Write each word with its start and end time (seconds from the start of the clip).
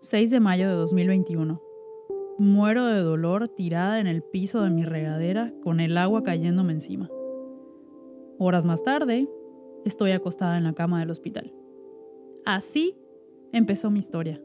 6 0.00 0.30
de 0.30 0.38
mayo 0.38 0.68
de 0.68 0.74
2021. 0.74 1.60
Muero 2.38 2.86
de 2.86 3.00
dolor 3.00 3.48
tirada 3.48 3.98
en 3.98 4.06
el 4.06 4.22
piso 4.22 4.62
de 4.62 4.70
mi 4.70 4.84
regadera 4.84 5.52
con 5.60 5.80
el 5.80 5.98
agua 5.98 6.22
cayéndome 6.22 6.72
encima. 6.72 7.10
Horas 8.38 8.64
más 8.64 8.84
tarde, 8.84 9.28
estoy 9.84 10.12
acostada 10.12 10.56
en 10.56 10.62
la 10.62 10.72
cama 10.72 11.00
del 11.00 11.10
hospital. 11.10 11.52
Así 12.44 12.96
empezó 13.52 13.90
mi 13.90 13.98
historia. 13.98 14.40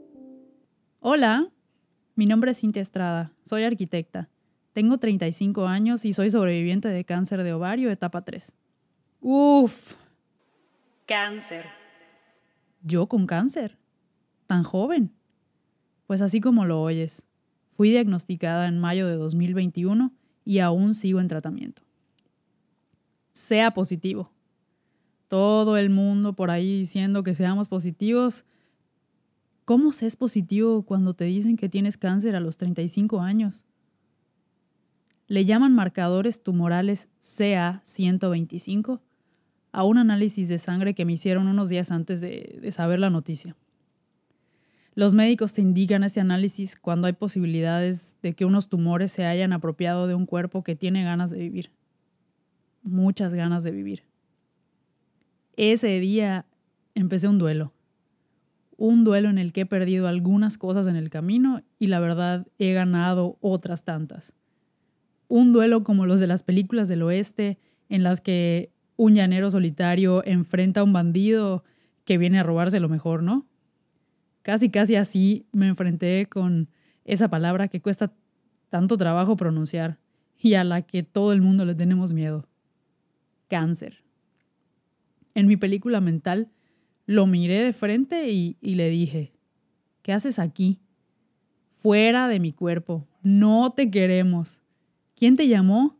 Hola, 0.99 1.51
mi 2.15 2.25
nombre 2.25 2.49
es 2.49 2.59
Cintia 2.59 2.81
Estrada, 2.81 3.31
soy 3.43 3.63
arquitecta. 3.63 4.29
Tengo 4.73 4.97
35 4.97 5.67
años 5.67 6.03
y 6.03 6.13
soy 6.13 6.31
sobreviviente 6.31 6.87
de 6.87 7.05
cáncer 7.05 7.43
de 7.43 7.53
ovario 7.53 7.91
etapa 7.91 8.23
3. 8.23 8.53
Uf. 9.21 9.93
Cáncer. 11.05 11.65
¿Yo 12.81 13.05
con 13.05 13.27
cáncer? 13.27 13.77
¿Tan 14.47 14.63
joven? 14.63 15.13
Pues 16.13 16.21
así 16.21 16.41
como 16.41 16.63
lo 16.65 16.79
oyes, 16.79 17.23
fui 17.75 17.89
diagnosticada 17.89 18.67
en 18.67 18.77
mayo 18.77 19.07
de 19.07 19.15
2021 19.15 20.13
y 20.45 20.59
aún 20.59 20.93
sigo 20.93 21.19
en 21.19 21.27
tratamiento. 21.27 21.81
Sea 23.31 23.71
positivo. 23.71 24.29
Todo 25.27 25.75
el 25.75 25.89
mundo 25.89 26.33
por 26.33 26.51
ahí 26.51 26.77
diciendo 26.77 27.23
que 27.23 27.33
seamos 27.33 27.67
positivos. 27.67 28.45
¿Cómo 29.65 29.91
se 29.91 30.05
es 30.05 30.15
positivo 30.15 30.83
cuando 30.83 31.15
te 31.15 31.23
dicen 31.23 31.57
que 31.57 31.67
tienes 31.67 31.97
cáncer 31.97 32.35
a 32.35 32.39
los 32.39 32.57
35 32.57 33.19
años? 33.19 33.65
Le 35.25 35.45
llaman 35.45 35.73
marcadores 35.73 36.43
tumorales 36.43 37.09
CA125 37.21 38.99
a 39.71 39.83
un 39.83 39.97
análisis 39.97 40.47
de 40.47 40.59
sangre 40.59 40.93
que 40.93 41.05
me 41.05 41.13
hicieron 41.13 41.47
unos 41.47 41.69
días 41.69 41.89
antes 41.89 42.21
de, 42.21 42.59
de 42.61 42.71
saber 42.71 42.99
la 42.99 43.09
noticia. 43.09 43.55
Los 44.95 45.15
médicos 45.15 45.53
te 45.53 45.61
indican 45.61 46.03
este 46.03 46.19
análisis 46.19 46.75
cuando 46.75 47.07
hay 47.07 47.13
posibilidades 47.13 48.15
de 48.21 48.33
que 48.33 48.45
unos 48.45 48.69
tumores 48.69 49.11
se 49.11 49.25
hayan 49.25 49.51
apropiado 49.51 50.05
de 50.05 50.13
un 50.13 50.27
cuerpo 50.27 50.63
que 50.63 50.75
tiene 50.75 51.03
ganas 51.03 51.31
de 51.31 51.39
vivir. 51.39 51.71
Muchas 52.83 53.33
ganas 53.33 53.63
de 53.63 53.71
vivir. 53.71 54.03
Ese 55.57 55.99
día 55.99 56.45
empecé 56.93 57.27
un 57.27 57.39
duelo. 57.39 57.73
Un 58.77 59.03
duelo 59.03 59.29
en 59.29 59.39
el 59.39 59.51
que 59.51 59.61
he 59.61 59.65
perdido 59.65 60.07
algunas 60.07 60.57
cosas 60.57 60.85
en 60.85 60.95
el 60.95 61.09
camino 61.09 61.63
y 61.79 61.87
la 61.87 61.99
verdad 61.99 62.45
he 62.59 62.73
ganado 62.73 63.37
otras 63.41 63.83
tantas. 63.85 64.33
Un 65.27 65.53
duelo 65.53 65.83
como 65.83 66.05
los 66.05 66.19
de 66.19 66.27
las 66.27 66.43
películas 66.43 66.87
del 66.87 67.01
oeste 67.01 67.57
en 67.89 68.03
las 68.03 68.21
que 68.21 68.71
un 68.95 69.15
llanero 69.15 69.49
solitario 69.49 70.23
enfrenta 70.25 70.81
a 70.81 70.83
un 70.83 70.93
bandido 70.93 71.63
que 72.05 72.19
viene 72.19 72.39
a 72.39 72.43
robarse 72.43 72.79
lo 72.79 72.89
mejor, 72.89 73.23
¿no? 73.23 73.47
Casi, 74.43 74.69
casi 74.69 74.95
así 74.95 75.47
me 75.51 75.67
enfrenté 75.67 76.27
con 76.27 76.69
esa 77.05 77.29
palabra 77.29 77.69
que 77.69 77.81
cuesta 77.81 78.13
tanto 78.69 78.97
trabajo 78.97 79.35
pronunciar 79.35 79.97
y 80.39 80.55
a 80.55 80.63
la 80.63 80.81
que 80.81 81.01
todo 81.01 81.31
el 81.31 81.41
mundo 81.41 81.65
le 81.65 81.75
tenemos 81.75 82.13
miedo. 82.13 82.47
Cáncer. 83.47 84.03
En 85.33 85.47
mi 85.47 85.57
película 85.57 86.01
mental 86.01 86.49
lo 87.05 87.25
miré 87.25 87.63
de 87.63 87.73
frente 87.73 88.29
y, 88.31 88.57
le 88.61 88.89
dije, 88.89 89.33
¿qué 90.01 90.11
haces 90.11 90.39
aquí? 90.39 90.79
Fuera 91.81 92.27
de 92.27 92.39
mi 92.39 92.51
cuerpo. 92.51 93.07
No 93.21 93.71
te 93.71 93.89
queremos. 93.89 94.61
¿Quién 95.15 95.37
te 95.37 95.47
llamó? 95.47 95.97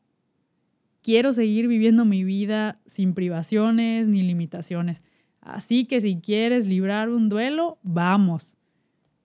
Quiero 1.02 1.32
seguir 1.32 1.68
viviendo 1.68 2.06
mi 2.06 2.24
vida 2.24 2.80
sin 2.86 3.14
privaciones 3.14 4.10
ni 4.10 4.22
limitaciones. 4.22 5.02
Así 5.44 5.86
que 5.86 6.00
si 6.00 6.22
quieres 6.22 6.66
librar 6.68 7.10
un 7.10 7.28
duelo, 7.28 7.78
vamos. 7.84 8.54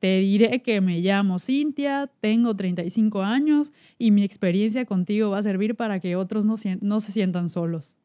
Te 0.00 0.18
diré 0.18 0.62
que 0.62 0.80
me 0.80 1.00
llamo 1.00 1.38
Cintia, 1.38 2.10
tengo 2.20 2.54
35 2.56 3.22
años 3.22 3.72
y 3.98 4.10
mi 4.10 4.24
experiencia 4.24 4.84
contigo 4.84 5.30
va 5.30 5.38
a 5.38 5.42
servir 5.42 5.76
para 5.76 6.00
que 6.00 6.16
otros 6.16 6.44
no, 6.44 6.56
no 6.80 7.00
se 7.00 7.12
sientan 7.12 7.48
solos. 7.48 7.96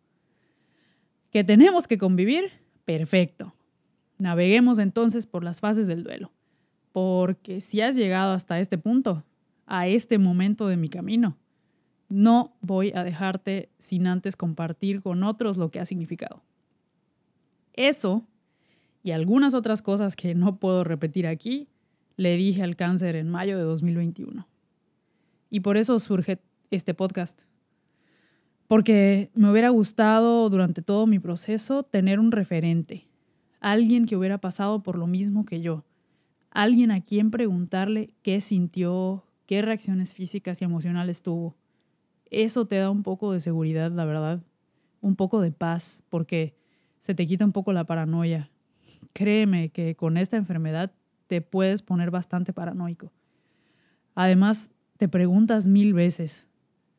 ¿Que 1.31 1.43
tenemos 1.43 1.87
que 1.87 1.97
convivir? 1.97 2.51
Perfecto. 2.85 3.55
Naveguemos 4.19 4.77
entonces 4.77 5.25
por 5.25 5.43
las 5.43 5.59
fases 5.59 5.87
del 5.87 6.03
duelo. 6.03 6.31
Porque 6.91 7.61
si 7.61 7.81
has 7.81 7.95
llegado 7.95 8.33
hasta 8.33 8.59
este 8.59 8.77
punto, 8.77 9.23
a 9.65 9.87
este 9.87 10.19
momento 10.19 10.67
de 10.67 10.77
mi 10.77 10.89
camino, 10.89 11.35
no 12.09 12.53
voy 12.61 12.91
a 12.93 13.03
dejarte 13.03 13.69
sin 13.79 14.05
antes 14.05 14.35
compartir 14.35 15.01
con 15.01 15.23
otros 15.23 15.57
lo 15.57 15.71
que 15.71 15.79
ha 15.79 15.85
significado. 15.85 16.43
Eso 17.73 18.27
y 19.03 19.11
algunas 19.11 19.53
otras 19.53 19.81
cosas 19.81 20.15
que 20.15 20.33
no 20.33 20.57
puedo 20.57 20.83
repetir 20.83 21.27
aquí, 21.27 21.67
le 22.15 22.37
dije 22.37 22.63
al 22.63 22.75
cáncer 22.75 23.15
en 23.15 23.29
mayo 23.29 23.57
de 23.57 23.63
2021. 23.63 24.47
Y 25.49 25.59
por 25.59 25.77
eso 25.77 25.99
surge 25.99 26.39
este 26.71 26.93
podcast. 26.93 27.41
Porque 28.67 29.29
me 29.35 29.51
hubiera 29.51 29.69
gustado 29.69 30.49
durante 30.49 30.81
todo 30.81 31.05
mi 31.05 31.19
proceso 31.19 31.83
tener 31.83 32.19
un 32.19 32.31
referente, 32.31 33.07
alguien 33.59 34.05
que 34.05 34.15
hubiera 34.15 34.37
pasado 34.37 34.81
por 34.81 34.97
lo 34.97 35.05
mismo 35.05 35.45
que 35.45 35.61
yo, 35.61 35.83
alguien 36.49 36.91
a 36.91 37.01
quien 37.01 37.29
preguntarle 37.29 38.13
qué 38.21 38.39
sintió, 38.39 39.25
qué 39.45 39.61
reacciones 39.61 40.13
físicas 40.13 40.61
y 40.61 40.65
emocionales 40.65 41.23
tuvo. 41.23 41.55
Eso 42.31 42.65
te 42.65 42.77
da 42.77 42.89
un 42.89 43.03
poco 43.03 43.33
de 43.33 43.41
seguridad, 43.41 43.91
la 43.91 44.05
verdad, 44.05 44.41
un 45.01 45.15
poco 45.15 45.41
de 45.41 45.51
paz, 45.51 46.03
porque 46.09 46.55
se 47.03 47.13
te 47.13 47.27
quita 47.27 47.43
un 47.43 47.51
poco 47.51 47.73
la 47.73 47.83
paranoia. 47.83 48.49
Créeme 49.11 49.67
que 49.67 49.93
con 49.93 50.15
esta 50.15 50.37
enfermedad 50.37 50.93
te 51.27 51.41
puedes 51.41 51.81
poner 51.81 52.11
bastante 52.11 52.53
paranoico. 52.53 53.11
Además, 54.15 54.71
te 54.95 55.09
preguntas 55.09 55.67
mil 55.67 55.93
veces, 55.93 56.47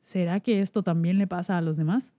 ¿será 0.03 0.41
que 0.41 0.60
esto 0.60 0.82
también 0.82 1.16
le 1.16 1.26
pasa 1.26 1.56
a 1.56 1.62
los 1.62 1.78
demás? 1.78 2.12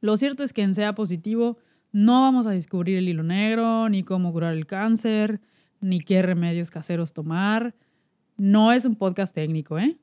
Lo 0.00 0.16
cierto 0.16 0.44
es 0.44 0.52
que 0.52 0.62
en 0.62 0.76
Sea 0.76 0.94
Positivo 0.94 1.58
no 1.90 2.20
vamos 2.20 2.46
a 2.46 2.52
descubrir 2.52 2.96
el 2.96 3.08
hilo 3.08 3.24
negro, 3.24 3.88
ni 3.88 4.04
cómo 4.04 4.32
curar 4.32 4.54
el 4.54 4.66
cáncer, 4.66 5.40
ni 5.80 6.00
qué 6.00 6.22
remedios 6.22 6.70
caseros 6.70 7.12
tomar. 7.12 7.74
No 8.36 8.70
es 8.70 8.84
un 8.84 8.94
podcast 8.94 9.34
técnico, 9.34 9.80
¿eh? 9.80 9.98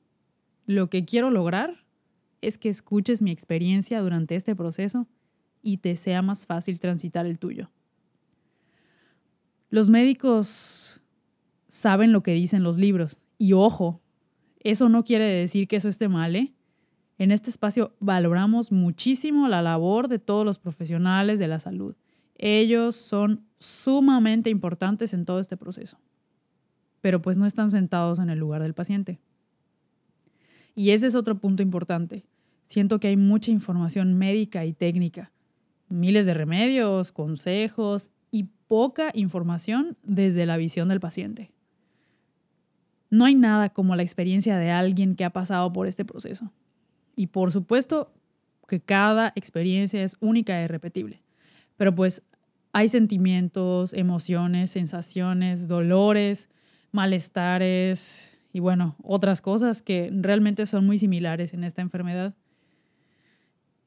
Lo 0.65 0.89
que 0.89 1.05
quiero 1.05 1.31
lograr 1.31 1.85
es 2.41 2.57
que 2.57 2.67
escuches 2.67 3.21
mi 3.21 3.31
experiencia 3.31 4.01
durante 4.01 4.35
este 4.35 4.57
proceso 4.57 5.07
y 5.61 5.77
te 5.77 5.95
sea 5.95 6.21
más 6.21 6.45
fácil 6.45 6.79
transitar 6.79 7.25
el 7.25 7.39
tuyo. 7.39 7.69
Los 9.69 9.89
médicos 9.89 11.01
saben 11.67 12.11
lo 12.11 12.23
que 12.23 12.33
dicen 12.33 12.63
los 12.63 12.77
libros 12.77 13.21
y 13.37 13.53
ojo, 13.53 14.01
eso 14.61 14.89
no 14.89 15.03
quiere 15.03 15.25
decir 15.25 15.67
que 15.67 15.77
eso 15.77 15.89
esté 15.89 16.07
mal. 16.09 16.35
¿eh? 16.35 16.53
En 17.17 17.31
este 17.31 17.49
espacio 17.49 17.93
valoramos 17.99 18.71
muchísimo 18.71 19.47
la 19.47 19.61
labor 19.61 20.07
de 20.07 20.19
todos 20.19 20.45
los 20.45 20.59
profesionales 20.59 21.39
de 21.39 21.47
la 21.47 21.59
salud. 21.59 21.95
Ellos 22.35 22.95
son 22.95 23.45
sumamente 23.59 24.49
importantes 24.49 25.13
en 25.13 25.25
todo 25.25 25.39
este 25.39 25.57
proceso, 25.57 25.99
pero 27.01 27.21
pues 27.21 27.37
no 27.37 27.45
están 27.45 27.69
sentados 27.69 28.19
en 28.19 28.29
el 28.29 28.39
lugar 28.39 28.61
del 28.61 28.73
paciente. 28.73 29.19
Y 30.75 30.91
ese 30.91 31.07
es 31.07 31.15
otro 31.15 31.37
punto 31.37 31.61
importante. 31.61 32.25
Siento 32.63 32.99
que 32.99 33.09
hay 33.09 33.17
mucha 33.17 33.51
información 33.51 34.13
médica 34.13 34.65
y 34.65 34.73
técnica, 34.73 35.31
miles 35.89 36.25
de 36.25 36.33
remedios, 36.33 37.11
consejos 37.11 38.11
y 38.31 38.45
poca 38.67 39.11
información 39.13 39.97
desde 40.03 40.45
la 40.45 40.57
visión 40.57 40.89
del 40.89 40.99
paciente. 40.99 41.51
No 43.09 43.25
hay 43.25 43.35
nada 43.35 43.69
como 43.69 43.95
la 43.95 44.03
experiencia 44.03 44.57
de 44.57 44.71
alguien 44.71 45.15
que 45.15 45.25
ha 45.25 45.31
pasado 45.31 45.73
por 45.73 45.87
este 45.87 46.05
proceso. 46.05 46.51
Y 47.15 47.27
por 47.27 47.51
supuesto 47.51 48.13
que 48.67 48.79
cada 48.79 49.33
experiencia 49.35 50.03
es 50.03 50.15
única 50.19 50.59
e 50.59 50.65
irrepetible. 50.65 51.21
Pero 51.75 51.95
pues 51.95 52.23
hay 52.71 52.87
sentimientos, 52.87 53.93
emociones, 53.93 54.71
sensaciones, 54.71 55.67
dolores, 55.67 56.49
malestares 56.91 58.37
y 58.53 58.59
bueno, 58.59 58.95
otras 59.03 59.41
cosas 59.41 59.81
que 59.81 60.09
realmente 60.11 60.65
son 60.65 60.85
muy 60.85 60.97
similares 60.97 61.53
en 61.53 61.63
esta 61.63 61.81
enfermedad. 61.81 62.35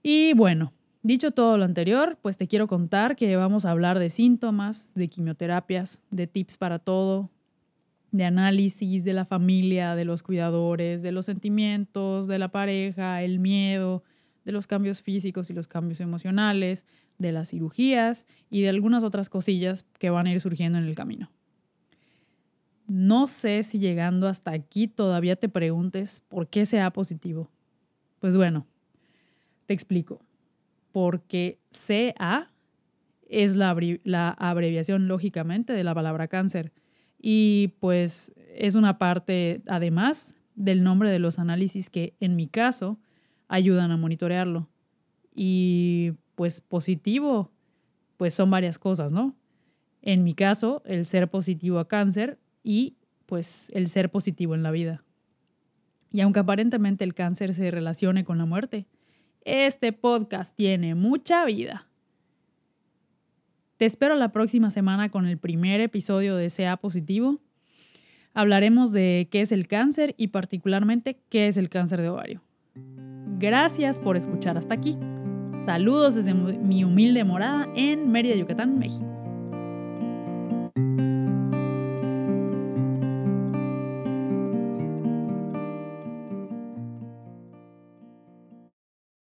Y 0.03 0.35
bueno, 0.35 0.73
Dicho 1.05 1.33
todo 1.33 1.59
lo 1.59 1.65
anterior, 1.65 2.17
pues 2.23 2.37
te 2.37 2.47
quiero 2.47 2.69
contar 2.69 3.17
que 3.17 3.35
vamos 3.35 3.65
a 3.65 3.73
hablar 3.73 3.99
de 3.99 4.09
síntomas, 4.09 4.95
de 4.95 5.09
quimioterapias, 5.09 6.01
de 6.13 6.29
tips 6.29 6.57
para 6.57 6.79
todo, 6.79 7.29
de 8.13 8.25
análisis 8.25 9.03
de 9.03 9.13
la 9.13 9.25
familia, 9.25 9.97
de 9.97 10.05
los 10.05 10.23
cuidadores, 10.23 11.03
de 11.03 11.11
los 11.11 11.27
sentimientos, 11.27 12.29
de 12.29 12.39
la 12.39 12.53
pareja, 12.53 13.21
el 13.23 13.41
miedo, 13.41 14.05
de 14.45 14.53
los 14.53 14.69
cambios 14.69 15.03
físicos 15.03 15.51
y 15.51 15.55
los 15.55 15.67
cambios 15.67 16.01
emocionales, 16.01 16.85
de 17.19 17.33
las 17.33 17.51
cirugías 17.51 18.25
y 18.49 18.63
de 18.63 18.69
algunas 18.69 19.03
otras 19.03 19.29
cosillas 19.29 19.85
que 19.99 20.11
van 20.11 20.29
a 20.29 20.33
ir 20.33 20.41
surgiendo 20.41 20.79
en 20.79 20.85
el 20.85 20.95
camino. 20.95 21.33
No 22.87 23.27
sé 23.27 23.65
si 23.65 23.81
llegando 23.81 24.29
hasta 24.29 24.53
aquí 24.53 24.87
todavía 24.87 25.35
te 25.35 25.49
preguntes 25.49 26.23
por 26.29 26.47
qué 26.47 26.65
sea 26.65 26.93
positivo. 26.93 27.51
Pues 28.21 28.37
bueno, 28.37 28.67
te 29.67 29.75
explico 29.75 30.21
porque 30.93 31.59
CA 31.71 32.53
es 33.29 33.57
la, 33.57 33.71
abreviación 34.39 35.09
lógicamente 35.09 35.73
de 35.73 35.85
la 35.85 35.95
palabra 35.95 36.29
cáncer 36.29 36.73
Y 37.19 37.75
pues 37.81 38.33
es 38.55 38.75
una 38.75 38.99
parte, 38.99 39.63
además, 39.67 40.35
del 40.55 40.85
nombre 40.85 41.11
de 41.11 41.19
los 41.19 41.39
análisis 41.39 41.89
que 41.89 42.15
en 42.21 42.37
mi 42.37 42.47
caso 42.47 42.99
ayudan 43.49 43.91
a 43.91 43.97
monitorearlo. 43.97 44.69
Y 45.35 46.13
pues 46.35 46.61
positivo, 46.61 47.51
pues 48.19 48.35
son 48.35 48.51
varias 48.51 48.79
cosas, 48.79 49.13
¿no? 49.13 49.35
En 50.03 50.25
mi 50.25 50.35
caso, 50.35 50.83
el 50.85 51.07
ser 51.07 51.29
positivo 51.29 51.79
a 51.79 51.89
cáncer 51.89 52.39
y 52.63 52.97
pues 53.27 53.71
el 53.73 53.89
ser 53.89 54.11
positivo 54.11 54.55
en 54.55 54.63
la 54.63 54.71
vida. 54.71 55.05
Y 56.11 56.21
aunque 56.21 56.41
aparentemente 56.41 57.05
el 57.05 57.15
cáncer 57.15 57.55
se 57.55 57.71
relacione 57.71 58.25
con 58.25 58.37
la 58.37 58.45
muerte, 58.45 58.87
este 59.45 59.93
podcast 59.93 60.57
tiene 60.57 60.95
mucha 60.95 61.45
vida. 61.45 61.89
Te 63.77 63.87
espero 63.87 64.15
la 64.15 64.31
próxima 64.31 64.71
semana 64.71 65.11
con 65.11 65.27
el 65.27 65.39
primer 65.39 65.81
episodio 65.81 66.37
de 66.37 66.51
Sea 66.51 66.77
Positivo. 66.77 67.41
Hablaremos 68.35 68.93
de 68.93 69.29
qué 69.31 69.41
es 69.41 69.53
el 69.53 69.67
cáncer 69.69 70.15
y 70.17 70.29
particularmente 70.29 71.19
qué 71.29 71.49
es 71.49 71.57
el 71.57 71.69
cáncer 71.69 72.01
de 72.01 72.09
ovario. 72.09 72.43
Gracias 73.39 73.99
por 73.99 74.17
escuchar 74.17 74.57
hasta 74.57 74.75
aquí. 74.75 74.97
Saludos 75.65 76.15
desde 76.15 76.33
mi 76.35 76.85
humilde 76.85 77.25
morada 77.25 77.69
en 77.75 78.11
Mérida, 78.11 78.37
Yucatán, 78.37 78.79
México. 78.79 79.22